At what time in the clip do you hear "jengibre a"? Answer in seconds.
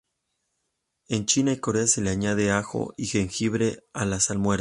3.05-4.03